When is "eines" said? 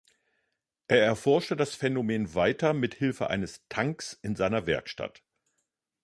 3.29-3.63